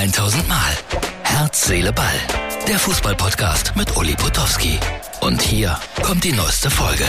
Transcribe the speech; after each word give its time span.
1000 0.00 0.48
Mal. 0.48 0.72
Herz, 1.24 1.66
Seele, 1.66 1.92
Ball. 1.92 2.06
Der 2.66 2.78
Fußballpodcast 2.78 3.76
mit 3.76 3.98
Uli 3.98 4.14
Potowski. 4.14 4.78
Und 5.20 5.42
hier 5.42 5.78
kommt 6.02 6.24
die 6.24 6.32
neueste 6.32 6.70
Folge. 6.70 7.04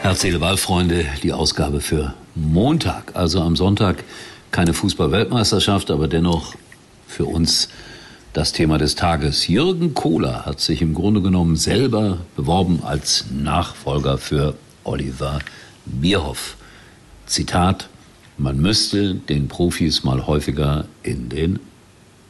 Herz, 0.00 0.22
Seele, 0.22 0.38
Ball, 0.38 0.56
Freunde, 0.56 1.04
die 1.22 1.34
Ausgabe 1.34 1.82
für 1.82 2.14
Montag. 2.34 3.14
Also 3.14 3.42
am 3.42 3.56
Sonntag 3.56 4.04
keine 4.52 4.72
Fußball-Weltmeisterschaft, 4.72 5.90
aber 5.90 6.08
dennoch 6.08 6.54
für 7.06 7.26
uns 7.26 7.68
das 8.32 8.52
Thema 8.52 8.78
des 8.78 8.94
Tages. 8.94 9.46
Jürgen 9.46 9.92
Kohler 9.92 10.46
hat 10.46 10.60
sich 10.60 10.80
im 10.80 10.94
Grunde 10.94 11.20
genommen 11.20 11.56
selber 11.56 12.20
beworben 12.36 12.80
als 12.84 13.26
Nachfolger 13.30 14.16
für 14.16 14.54
Oliver 14.84 15.40
Bierhoff. 15.84 16.56
Zitat, 17.26 17.90
man 18.38 18.62
müsste 18.62 19.14
den 19.14 19.48
Profis 19.48 20.04
mal 20.04 20.26
häufiger 20.26 20.86
in 21.02 21.28
den 21.28 21.60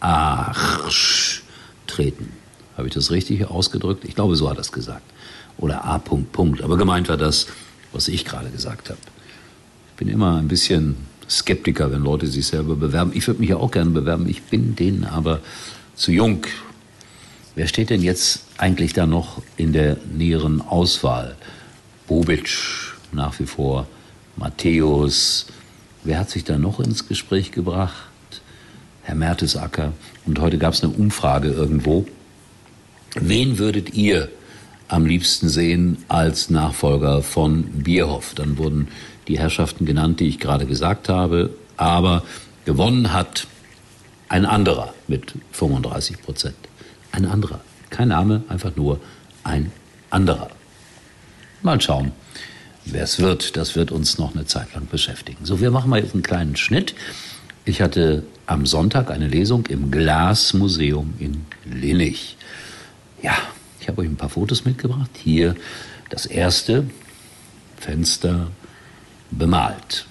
Arsch 0.04 1.42
treten. 1.86 2.30
Habe 2.76 2.88
ich 2.88 2.94
das 2.94 3.10
richtig 3.10 3.46
ausgedrückt? 3.46 4.04
Ich 4.04 4.14
glaube, 4.14 4.36
so 4.36 4.50
hat 4.50 4.58
er 4.58 4.60
es 4.60 4.72
gesagt. 4.72 5.02
Oder 5.56 5.84
A. 5.84 5.98
Punkt, 5.98 6.32
Punkt. 6.32 6.62
Aber 6.62 6.77
gemeint 6.77 7.08
war 7.08 7.16
das, 7.16 7.46
was 7.92 8.08
ich 8.08 8.24
gerade 8.24 8.50
gesagt 8.50 8.90
habe. 8.90 8.98
Ich 9.90 9.94
bin 9.96 10.08
immer 10.08 10.36
ein 10.36 10.48
bisschen 10.48 10.96
Skeptiker, 11.30 11.90
wenn 11.90 12.02
Leute 12.02 12.27
sich 12.27 12.46
selber 12.46 12.74
bewerben. 12.77 13.12
Ich 13.14 13.27
würde 13.27 13.40
mich 13.40 13.50
ja 13.50 13.56
auch 13.56 13.70
gerne 13.70 13.90
bewerben. 13.90 14.28
Ich 14.28 14.42
bin 14.42 14.77
denen 14.77 15.04
aber 15.04 15.40
zu 15.94 16.12
jung. 16.12 16.44
Wer 17.55 17.66
steht 17.66 17.88
denn 17.88 18.02
jetzt 18.02 18.41
eigentlich 18.58 18.92
da 18.92 19.06
noch 19.06 19.41
in 19.56 19.72
der 19.72 19.96
näheren 20.12 20.60
Auswahl? 20.60 21.36
Bobic 22.06 22.50
nach 23.12 23.38
wie 23.38 23.46
vor, 23.46 23.86
Matthäus. 24.36 25.46
Wer 26.02 26.18
hat 26.18 26.28
sich 26.28 26.44
da 26.44 26.58
noch 26.58 26.80
ins 26.80 27.08
Gespräch 27.08 27.52
gebracht? 27.52 28.08
Herr 29.04 29.14
Mertesacker. 29.14 29.92
Und 30.27 30.41
heute 30.41 30.58
gab 30.58 30.74
es 30.74 30.83
eine 30.83 30.92
Umfrage 30.92 31.48
irgendwo. 31.48 32.06
Wen 33.14 33.58
würdet 33.58 33.94
ihr 33.94 34.28
am 34.88 35.06
liebsten 35.06 35.48
sehen 35.48 35.98
als 36.08 36.50
Nachfolger 36.50 37.22
von 37.22 37.64
Bierhoff? 37.64 38.34
Dann 38.34 38.58
wurden 38.58 38.88
die 39.28 39.38
Herrschaften 39.38 39.86
genannt, 39.86 40.20
die 40.20 40.27
ich 40.27 40.41
gerade 40.41 40.66
gesagt 40.66 41.08
habe. 41.08 41.50
Aber 41.77 42.24
gewonnen 42.64 43.12
hat 43.12 43.46
ein 44.28 44.46
anderer 44.46 44.94
mit 45.06 45.34
35 45.52 46.22
Prozent. 46.22 46.56
Ein 47.12 47.27
anderer. 47.27 47.61
Kein 47.91 48.08
Name, 48.08 48.42
einfach 48.48 48.74
nur 48.74 49.00
ein 49.44 49.70
anderer. 50.11 50.48
Mal 51.62 51.80
schauen, 51.80 52.12
wer 52.84 53.05
es 53.05 53.18
wird. 53.20 53.56
Das 53.56 53.77
wird 53.77 53.92
uns 53.92 54.18
noch 54.18 54.34
eine 54.34 54.46
Zeit 54.46 54.74
lang 54.74 54.86
beschäftigen. 54.86 55.44
So, 55.44 55.61
wir 55.61 55.70
machen 55.70 55.91
mal 55.91 56.00
jetzt 56.00 56.14
einen 56.14 56.22
kleinen 56.22 56.56
Schnitt. 56.56 56.94
Ich 57.65 57.81
hatte 57.81 58.25
am 58.47 58.67
Sonntag 58.67 59.11
eine 59.11 59.29
Lesung 59.29 59.67
im 59.67 59.91
Glasmuseum 59.91 61.15
in 61.19 61.47
Linnich. 61.65 62.37
Ja, 63.23 63.37
ich 63.81 63.89
habe 63.89 64.03
euch 64.03 64.09
ein 64.09 64.17
paar 64.17 64.29
Fotos 64.29 64.65
mitgebracht. 64.65 65.11
Hier 65.15 65.55
das 66.11 66.27
erste 66.27 66.85
Fenster 67.79 68.48
bemalt 69.31 70.07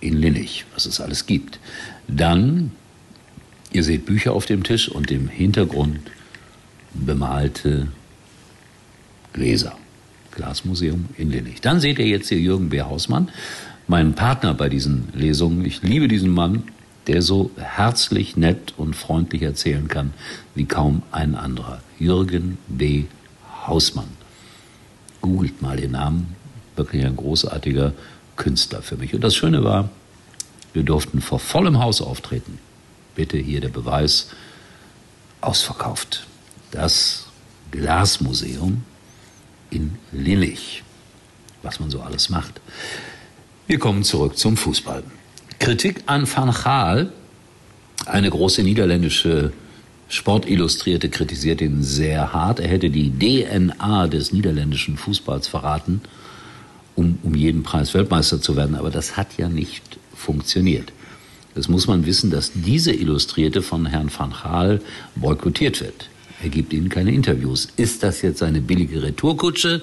in 0.00 0.18
Linnich, 0.18 0.66
was 0.74 0.86
es 0.86 1.00
alles 1.00 1.26
gibt. 1.26 1.58
Dann 2.06 2.72
Ihr 3.72 3.82
seht 3.82 4.06
Bücher 4.06 4.32
auf 4.32 4.46
dem 4.46 4.62
Tisch 4.62 4.88
und 4.88 5.10
im 5.10 5.28
Hintergrund 5.28 6.00
bemalte 6.94 7.88
Gläser. 9.32 9.76
Glasmuseum 10.30 11.06
in 11.16 11.30
Linnich. 11.30 11.60
Dann 11.60 11.80
seht 11.80 11.98
ihr 11.98 12.06
jetzt 12.06 12.28
hier 12.28 12.38
Jürgen 12.38 12.68
B. 12.68 12.80
Hausmann, 12.82 13.30
meinen 13.86 14.14
Partner 14.14 14.54
bei 14.54 14.68
diesen 14.68 15.08
Lesungen. 15.14 15.64
Ich 15.64 15.82
liebe 15.82 16.08
diesen 16.08 16.32
Mann, 16.32 16.64
der 17.06 17.22
so 17.22 17.50
herzlich, 17.56 18.36
nett 18.36 18.74
und 18.76 18.94
freundlich 18.94 19.42
erzählen 19.42 19.88
kann 19.88 20.12
wie 20.54 20.64
kaum 20.64 21.02
ein 21.12 21.34
anderer. 21.34 21.80
Jürgen 21.98 22.58
B. 22.68 23.04
Hausmann. 23.66 24.08
Googelt 25.20 25.62
mal 25.62 25.76
den 25.76 25.92
Namen. 25.92 26.34
Wirklich 26.74 27.04
ein 27.04 27.16
großartiger 27.16 27.92
Künstler 28.36 28.82
für 28.82 28.96
mich. 28.96 29.14
Und 29.14 29.22
das 29.22 29.34
Schöne 29.34 29.64
war, 29.64 29.88
wir 30.72 30.82
durften 30.82 31.20
vor 31.20 31.38
vollem 31.38 31.78
Haus 31.78 32.02
auftreten 32.02 32.58
bitte 33.16 33.38
hier 33.38 33.60
der 33.60 33.70
Beweis, 33.70 34.28
ausverkauft. 35.40 36.26
Das 36.70 37.26
Glasmuseum 37.72 38.84
in 39.70 39.98
Lillich, 40.12 40.84
was 41.62 41.80
man 41.80 41.90
so 41.90 42.00
alles 42.02 42.28
macht. 42.28 42.60
Wir 43.68 43.80
kommen 43.80 44.04
zurück 44.04 44.38
zum 44.38 44.56
Fußball. 44.56 45.02
Kritik 45.58 46.04
an 46.06 46.28
Van 46.32 46.52
Gaal, 46.52 47.10
eine 48.04 48.30
große 48.30 48.62
niederländische 48.62 49.52
Sportillustrierte 50.08 51.08
kritisiert 51.08 51.60
ihn 51.60 51.82
sehr 51.82 52.32
hart. 52.32 52.60
Er 52.60 52.68
hätte 52.68 52.90
die 52.90 53.10
DNA 53.10 54.06
des 54.06 54.32
niederländischen 54.32 54.96
Fußballs 54.96 55.48
verraten, 55.48 56.00
um 56.94 57.18
um 57.24 57.34
jeden 57.34 57.64
Preis 57.64 57.92
Weltmeister 57.92 58.40
zu 58.40 58.54
werden. 58.54 58.76
Aber 58.76 58.90
das 58.90 59.16
hat 59.16 59.36
ja 59.36 59.48
nicht 59.48 59.98
funktioniert. 60.14 60.92
Das 61.56 61.66
muss 61.66 61.88
man 61.88 62.06
wissen, 62.06 62.30
dass 62.30 62.52
diese 62.54 62.92
Illustrierte 62.92 63.62
von 63.62 63.86
Herrn 63.86 64.12
van 64.16 64.32
Gaal 64.44 64.80
boykottiert 65.16 65.80
wird. 65.80 66.08
Er 66.40 66.50
gibt 66.50 66.72
ihnen 66.72 66.88
keine 66.88 67.10
Interviews. 67.10 67.66
Ist 67.76 68.04
das 68.04 68.22
jetzt 68.22 68.44
eine 68.44 68.60
billige 68.60 69.02
Retourkutsche? 69.02 69.82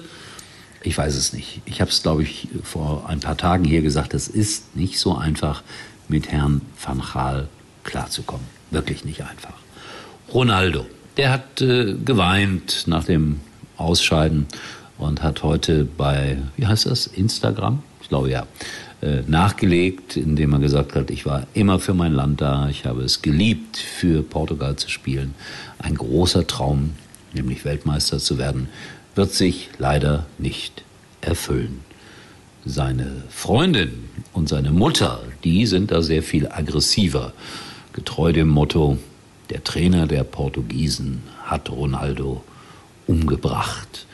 Ich 0.84 0.98
weiß 0.98 1.16
es 1.16 1.32
nicht. 1.32 1.62
Ich 1.64 1.80
habe 1.80 1.90
es, 1.90 2.02
glaube 2.02 2.22
ich, 2.22 2.48
vor 2.62 3.08
ein 3.08 3.20
paar 3.20 3.38
Tagen 3.38 3.64
hier 3.64 3.80
gesagt, 3.80 4.12
es 4.12 4.28
ist 4.28 4.76
nicht 4.76 4.98
so 4.98 5.16
einfach, 5.16 5.62
mit 6.08 6.30
Herrn 6.30 6.60
van 6.80 7.00
Gaal 7.00 7.48
klarzukommen. 7.84 8.46
Wirklich 8.70 9.04
nicht 9.04 9.22
einfach. 9.22 9.54
Ronaldo, 10.32 10.84
der 11.16 11.32
hat 11.32 11.62
äh, 11.62 11.94
geweint 11.94 12.84
nach 12.86 13.04
dem 13.04 13.40
Ausscheiden 13.78 14.46
und 14.98 15.22
hat 15.22 15.42
heute 15.42 15.86
bei, 15.86 16.36
wie 16.58 16.66
heißt 16.66 16.84
das, 16.84 17.06
Instagram? 17.06 17.82
Ich 18.02 18.10
glaube 18.10 18.30
ja, 18.30 18.46
äh, 19.00 19.22
nachgelegt, 19.26 20.18
indem 20.18 20.52
er 20.52 20.58
gesagt 20.58 20.94
hat, 20.94 21.10
ich 21.10 21.24
war 21.24 21.46
immer 21.54 21.78
für 21.78 21.94
mein 21.94 22.12
Land 22.12 22.42
da, 22.42 22.68
ich 22.68 22.84
habe 22.84 23.02
es 23.02 23.22
geliebt, 23.22 23.78
für 23.78 24.22
Portugal 24.22 24.76
zu 24.76 24.90
spielen. 24.90 25.34
Ein 25.78 25.94
großer 25.94 26.46
Traum, 26.46 26.90
nämlich 27.32 27.64
Weltmeister 27.64 28.18
zu 28.18 28.36
werden, 28.36 28.68
wird 29.14 29.32
sich 29.32 29.70
leider 29.78 30.26
nicht 30.38 30.84
erfüllen. 31.20 31.80
Seine 32.64 33.22
Freundin 33.28 34.08
und 34.32 34.48
seine 34.48 34.70
Mutter, 34.70 35.20
die 35.44 35.66
sind 35.66 35.90
da 35.90 36.02
sehr 36.02 36.22
viel 36.22 36.48
aggressiver, 36.48 37.32
getreu 37.92 38.32
dem 38.32 38.48
Motto, 38.48 38.98
der 39.50 39.62
Trainer 39.62 40.06
der 40.06 40.24
Portugiesen 40.24 41.22
hat 41.44 41.70
Ronaldo 41.70 42.42
umgebracht, 43.06 44.06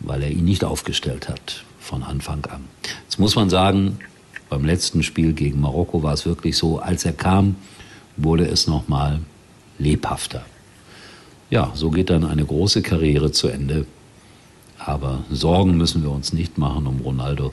weil 0.00 0.22
er 0.22 0.30
ihn 0.30 0.44
nicht 0.44 0.64
aufgestellt 0.64 1.28
hat 1.28 1.64
von 1.78 2.02
Anfang 2.02 2.44
an. 2.46 2.64
Jetzt 3.04 3.18
muss 3.18 3.36
man 3.36 3.50
sagen, 3.50 3.98
beim 4.48 4.64
letzten 4.64 5.02
Spiel 5.02 5.32
gegen 5.32 5.60
Marokko 5.60 6.02
war 6.02 6.14
es 6.14 6.24
wirklich 6.24 6.56
so, 6.56 6.78
als 6.78 7.04
er 7.04 7.12
kam, 7.12 7.56
wurde 8.16 8.46
es 8.46 8.66
nochmal 8.66 9.20
lebhafter. 9.78 10.44
Ja, 11.50 11.72
so 11.74 11.90
geht 11.90 12.10
dann 12.10 12.24
eine 12.24 12.44
große 12.44 12.82
Karriere 12.82 13.32
zu 13.32 13.48
Ende. 13.48 13.86
Aber 14.84 15.24
Sorgen 15.30 15.76
müssen 15.76 16.02
wir 16.02 16.10
uns 16.10 16.32
nicht 16.32 16.58
machen 16.58 16.86
um 16.86 17.00
Ronaldo. 17.00 17.52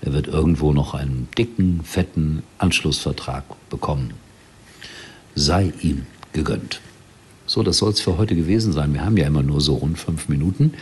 Er 0.00 0.12
wird 0.12 0.26
irgendwo 0.26 0.72
noch 0.72 0.94
einen 0.94 1.28
dicken, 1.38 1.80
fetten 1.84 2.42
Anschlussvertrag 2.58 3.44
bekommen. 3.70 4.14
Sei 5.34 5.72
ihm 5.80 6.06
gegönnt. 6.32 6.80
So, 7.46 7.62
das 7.62 7.78
soll 7.78 7.90
es 7.90 8.00
für 8.00 8.16
heute 8.16 8.34
gewesen 8.34 8.72
sein. 8.72 8.94
Wir 8.94 9.04
haben 9.04 9.16
ja 9.16 9.26
immer 9.26 9.42
nur 9.42 9.60
so 9.60 9.74
rund 9.74 9.98
fünf 9.98 10.28
Minuten. 10.28 10.72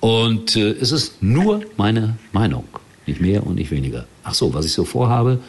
Und 0.00 0.56
äh, 0.56 0.70
es 0.70 0.92
ist 0.92 1.22
nur 1.22 1.62
meine 1.76 2.16
Meinung. 2.32 2.64
Nicht 3.06 3.20
mehr 3.20 3.46
und 3.46 3.56
nicht 3.56 3.70
weniger. 3.70 4.06
Ach 4.24 4.34
so, 4.34 4.54
was 4.54 4.64
ich 4.64 4.72
so 4.72 4.84
vorhabe, 4.84 5.40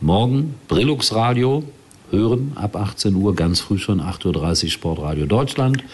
morgen 0.00 0.54
Brillux 0.68 1.14
Radio 1.14 1.62
hören 2.10 2.52
ab 2.56 2.76
18 2.76 3.14
Uhr, 3.14 3.34
ganz 3.34 3.60
früh 3.60 3.78
schon 3.78 4.00
8.30 4.00 4.64
Uhr 4.64 4.70
Sportradio 4.70 5.26
Deutschland. 5.26 5.84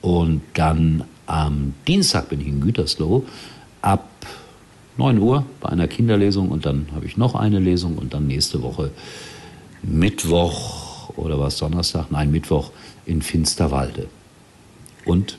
Und 0.00 0.42
dann 0.54 1.04
am 1.26 1.74
Dienstag 1.86 2.28
bin 2.28 2.40
ich 2.40 2.48
in 2.48 2.60
Gütersloh 2.60 3.24
ab 3.80 4.08
9 4.96 5.18
Uhr 5.18 5.44
bei 5.60 5.70
einer 5.70 5.88
Kinderlesung 5.88 6.50
und 6.50 6.66
dann 6.66 6.88
habe 6.94 7.06
ich 7.06 7.16
noch 7.16 7.34
eine 7.34 7.58
Lesung 7.58 7.96
und 7.96 8.12
dann 8.14 8.26
nächste 8.26 8.62
Woche 8.62 8.90
Mittwoch 9.82 11.10
oder 11.16 11.38
was 11.38 11.56
Donnerstag? 11.58 12.10
Nein, 12.10 12.30
Mittwoch 12.30 12.70
in 13.06 13.22
Finsterwalde. 13.22 14.08
Und 15.04 15.38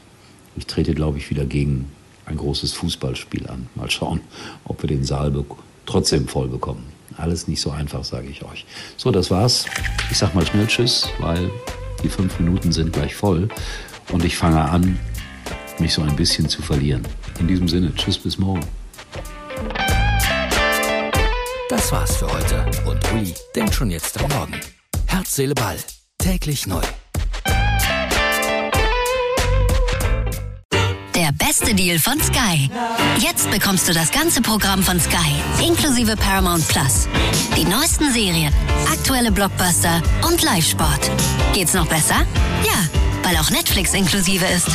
ich 0.55 0.67
trete, 0.67 0.93
glaube 0.93 1.17
ich, 1.17 1.29
wieder 1.29 1.45
gegen 1.45 1.89
ein 2.25 2.37
großes 2.37 2.73
Fußballspiel 2.73 3.47
an. 3.47 3.67
Mal 3.75 3.89
schauen, 3.89 4.21
ob 4.65 4.81
wir 4.81 4.87
den 4.87 5.03
Saal 5.03 5.33
trotzdem 5.85 6.27
voll 6.27 6.47
bekommen. 6.47 6.85
Alles 7.17 7.47
nicht 7.47 7.61
so 7.61 7.69
einfach, 7.69 8.03
sage 8.03 8.27
ich 8.27 8.43
euch. 8.43 8.65
So, 8.97 9.11
das 9.11 9.29
war's. 9.29 9.65
Ich 10.09 10.17
sag 10.17 10.33
mal 10.33 10.45
schnell 10.45 10.67
Tschüss, 10.67 11.07
weil 11.19 11.49
die 12.03 12.09
fünf 12.09 12.39
Minuten 12.39 12.71
sind 12.71 12.93
gleich 12.93 13.15
voll 13.15 13.49
und 14.11 14.25
ich 14.25 14.35
fange 14.35 14.61
an, 14.61 14.99
mich 15.79 15.93
so 15.93 16.01
ein 16.01 16.15
bisschen 16.15 16.47
zu 16.49 16.61
verlieren. 16.61 17.01
In 17.39 17.47
diesem 17.47 17.67
Sinne, 17.67 17.93
Tschüss, 17.95 18.17
bis 18.17 18.37
morgen. 18.37 18.65
Das 21.69 21.91
war's 21.91 22.17
für 22.17 22.31
heute 22.31 22.65
und 22.85 23.13
Uli 23.13 23.33
denkt 23.55 23.73
schon 23.73 23.89
jetzt 23.89 24.19
am 24.21 24.29
Morgen. 24.29 24.59
Herz, 25.07 25.35
Seele, 25.35 25.55
Ball 25.55 25.77
Täglich 26.23 26.67
neu. 26.67 26.81
Der 31.13 31.31
beste 31.33 31.75
Deal 31.75 31.99
von 31.99 32.17
Sky. 32.21 32.69
Jetzt 33.19 33.51
bekommst 33.51 33.89
du 33.89 33.93
das 33.93 34.09
ganze 34.09 34.41
Programm 34.41 34.81
von 34.81 34.99
Sky, 34.99 35.35
inklusive 35.61 36.15
Paramount 36.15 36.65
Plus. 36.69 37.09
Die 37.57 37.65
neuesten 37.65 38.11
Serien, 38.13 38.53
aktuelle 38.89 39.31
Blockbuster 39.31 40.01
und 40.25 40.41
Live-Sport. 40.41 41.11
Geht's 41.53 41.73
noch 41.73 41.87
besser? 41.87 42.25
Ja, 42.65 43.02
weil 43.23 43.37
auch 43.37 43.49
Netflix 43.49 43.93
inklusive 43.93 44.45
ist. 44.45 44.69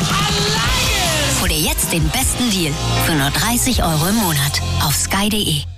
Hol 1.40 1.48
dir 1.48 1.60
jetzt 1.60 1.92
den 1.92 2.08
besten 2.08 2.50
Deal 2.50 2.72
für 3.06 3.12
nur 3.12 3.30
30 3.30 3.82
Euro 3.82 4.08
im 4.08 4.16
Monat 4.16 4.60
auf 4.82 4.94
sky.de. 4.94 5.77